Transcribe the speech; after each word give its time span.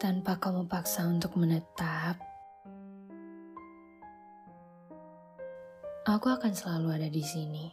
tanpa 0.00 0.40
kamu 0.40 0.64
paksa 0.64 1.04
untuk 1.04 1.36
menetap, 1.36 2.16
aku 6.08 6.26
akan 6.32 6.56
selalu 6.56 6.88
ada 6.96 7.08
di 7.12 7.20
sini. 7.20 7.68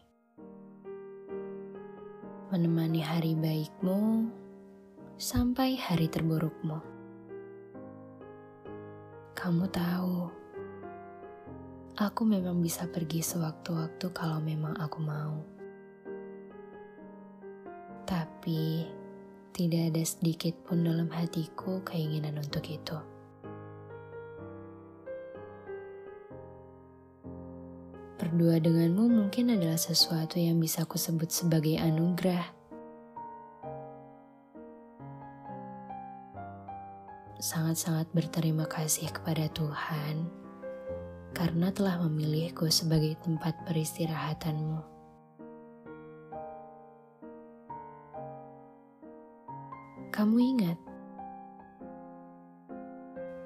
Menemani 2.51 2.99
hari 2.99 3.31
baikmu 3.31 4.27
sampai 5.15 5.79
hari 5.79 6.11
terburukmu. 6.11 6.83
Kamu 9.31 9.63
tahu, 9.71 10.27
aku 11.95 12.21
memang 12.27 12.59
bisa 12.59 12.91
pergi 12.91 13.23
sewaktu-waktu 13.23 14.07
kalau 14.11 14.43
memang 14.43 14.75
aku 14.75 14.99
mau. 14.99 15.39
Tapi, 18.03 18.83
tidak 19.57 19.89
ada 19.89 20.03
sedikit 20.05 20.53
pun 20.69 20.85
dalam 20.85 21.09
hatiku 21.09 21.81
keinginan 21.81 22.37
untuk 22.37 22.61
itu. 22.69 22.93
Berdua 28.21 28.61
denganmu 28.61 29.09
mungkin 29.09 29.57
adalah 29.57 29.81
sesuatu 29.81 30.37
yang 30.37 30.61
bisa 30.61 30.85
aku 30.85 31.01
sebut 31.01 31.33
sebagai 31.33 31.81
anugerah. 31.81 32.53
Sangat-sangat 37.41 38.13
berterima 38.13 38.69
kasih 38.69 39.09
kepada 39.09 39.49
Tuhan 39.57 40.29
karena 41.33 41.73
telah 41.73 41.97
memilihku 42.05 42.69
sebagai 42.69 43.17
tempat 43.25 43.57
peristirahatanmu. 43.65 44.96
Kamu 50.17 50.33
ingat, 50.41 50.81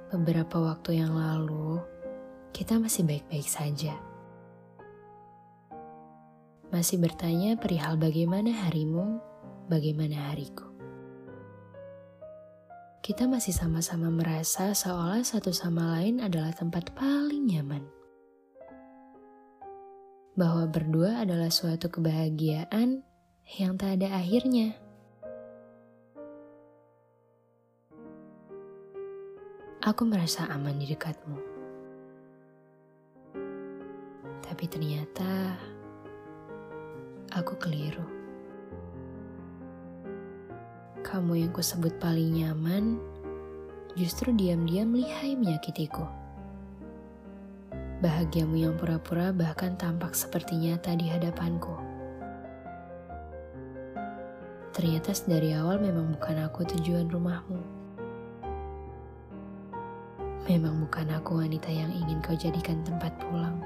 beberapa 0.08 0.72
waktu 0.72 1.03
yang 1.03 1.11
lalu 1.11 1.83
kita 2.55 2.80
masih 2.80 3.03
baik-baik 3.03 3.44
saja. 3.44 3.91
Masih 6.72 6.95
bertanya 6.95 7.59
perihal 7.59 7.99
bagaimana 7.99 8.55
harimu, 8.64 9.19
bagaimana 9.67 10.31
hariku. 10.31 10.64
Kita 13.03 13.27
masih 13.27 13.52
sama-sama 13.52 14.08
merasa 14.08 14.72
seolah 14.72 15.27
satu 15.27 15.52
sama 15.52 15.99
lain 15.99 16.23
adalah 16.23 16.55
tempat 16.55 16.95
paling 16.95 17.52
nyaman. 17.52 17.83
Bahwa 20.39 20.72
berdua 20.72 21.27
adalah 21.27 21.52
suatu 21.52 21.92
kebahagiaan 21.92 23.03
yang 23.59 23.75
tak 23.75 23.99
ada 23.99 24.16
akhirnya. 24.23 24.91
Aku 29.82 30.06
merasa 30.06 30.46
aman 30.46 30.78
di 30.78 30.94
dekatmu. 30.94 31.42
Tapi 34.46 34.70
ternyata 34.70 35.58
aku 37.34 37.58
keliru. 37.58 38.06
Kamu 41.02 41.34
yang 41.34 41.50
kusebut 41.50 41.98
paling 41.98 42.30
nyaman, 42.30 43.02
justru 43.98 44.30
diam-diam 44.30 44.94
lihai 44.94 45.34
menyakitiku. 45.34 46.06
Bahagiamu 48.06 48.62
yang 48.62 48.78
pura-pura 48.78 49.34
bahkan 49.34 49.73
tampak 49.82 50.14
seperti 50.14 50.62
nyata 50.62 50.94
di 50.94 51.10
hadapanku. 51.10 51.73
Ternyata 54.78 55.10
dari 55.26 55.58
awal 55.58 55.82
memang 55.82 56.14
bukan 56.14 56.38
aku 56.45 56.70
tujuan 56.70 57.10
rumahmu. 57.10 57.81
Memang 60.50 60.82
bukan 60.82 61.06
aku 61.14 61.38
wanita 61.38 61.70
yang 61.70 61.94
ingin 61.94 62.18
kau 62.26 62.34
jadikan 62.34 62.82
tempat 62.82 63.14
pulang. 63.22 63.62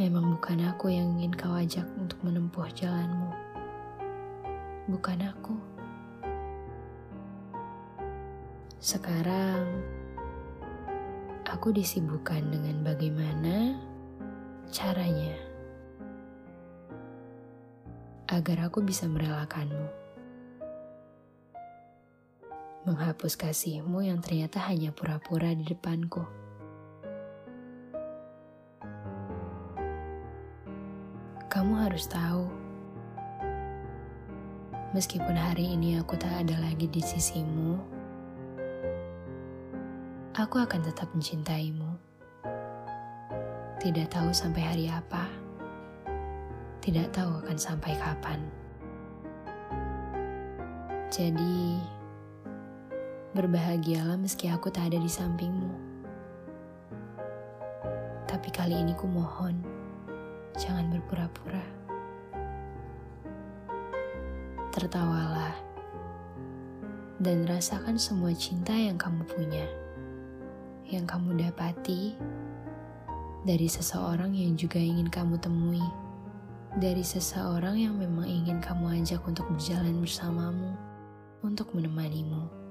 Memang 0.00 0.32
bukan 0.32 0.64
aku 0.64 0.88
yang 0.88 1.12
ingin 1.20 1.36
kau 1.36 1.52
ajak 1.52 1.84
untuk 2.00 2.16
menempuh 2.24 2.64
jalanmu. 2.72 3.28
Bukan 4.88 5.18
aku. 5.20 5.56
Sekarang, 8.80 9.68
aku 11.44 11.68
disibukkan 11.76 12.48
dengan 12.48 12.80
bagaimana 12.80 13.76
caranya 14.72 15.36
agar 18.32 18.72
aku 18.72 18.80
bisa 18.80 19.04
merelakanmu 19.04 20.01
menghapus 22.82 23.38
kasihmu 23.38 24.02
yang 24.02 24.18
ternyata 24.18 24.58
hanya 24.66 24.90
pura-pura 24.90 25.54
di 25.54 25.62
depanku. 25.62 26.26
Kamu 31.46 31.78
harus 31.78 32.10
tahu, 32.10 32.50
meskipun 34.96 35.38
hari 35.38 35.78
ini 35.78 36.02
aku 36.02 36.18
tak 36.18 36.42
ada 36.42 36.58
lagi 36.58 36.90
di 36.90 36.98
sisimu, 36.98 37.78
aku 40.34 40.58
akan 40.58 40.80
tetap 40.82 41.06
mencintaimu. 41.14 41.92
Tidak 43.78 44.10
tahu 44.10 44.34
sampai 44.34 44.62
hari 44.64 44.86
apa, 44.90 45.30
tidak 46.82 47.14
tahu 47.14 47.38
akan 47.46 47.58
sampai 47.60 47.94
kapan. 47.94 48.42
Jadi, 51.12 51.78
Berbahagialah 53.32 54.20
meski 54.20 54.52
aku 54.52 54.68
tak 54.68 54.92
ada 54.92 55.00
di 55.00 55.08
sampingmu. 55.08 55.72
Tapi 58.28 58.48
kali 58.52 58.76
ini 58.76 58.92
ku 58.92 59.08
mohon, 59.08 59.56
jangan 60.52 60.92
berpura-pura. 60.92 61.64
Tertawalah 64.76 65.56
dan 67.24 67.48
rasakan 67.48 67.96
semua 67.96 68.36
cinta 68.36 68.76
yang 68.76 69.00
kamu 69.00 69.24
punya, 69.24 69.64
yang 70.92 71.08
kamu 71.08 71.40
dapati 71.40 72.12
dari 73.48 73.64
seseorang 73.64 74.36
yang 74.36 74.60
juga 74.60 74.76
ingin 74.76 75.08
kamu 75.08 75.40
temui, 75.40 75.80
dari 76.76 77.00
seseorang 77.00 77.80
yang 77.80 77.96
memang 77.96 78.28
ingin 78.28 78.60
kamu 78.60 79.00
ajak 79.00 79.24
untuk 79.24 79.48
berjalan 79.48 80.04
bersamamu, 80.04 80.76
untuk 81.40 81.72
menemanimu 81.72 82.61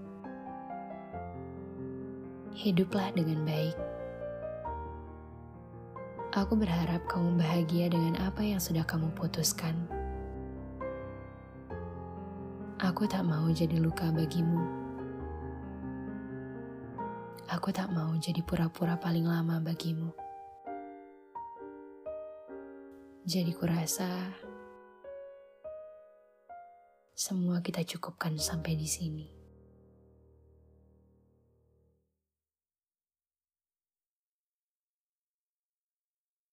hiduplah 2.56 3.12
dengan 3.16 3.44
baik. 3.48 3.78
Aku 6.32 6.56
berharap 6.56 7.04
kamu 7.12 7.44
bahagia 7.44 7.92
dengan 7.92 8.16
apa 8.24 8.40
yang 8.40 8.60
sudah 8.60 8.88
kamu 8.88 9.12
putuskan. 9.20 9.76
Aku 12.80 13.04
tak 13.04 13.28
mau 13.28 13.52
jadi 13.52 13.76
luka 13.78 14.08
bagimu. 14.16 14.64
Aku 17.52 17.68
tak 17.76 17.92
mau 17.92 18.16
jadi 18.16 18.40
pura-pura 18.48 18.96
paling 18.96 19.28
lama 19.28 19.60
bagimu. 19.60 20.16
Jadi 23.28 23.52
kurasa 23.54 24.08
semua 27.12 27.60
kita 27.60 27.84
cukupkan 27.84 28.40
sampai 28.40 28.80
di 28.80 28.88
sini. 28.88 29.41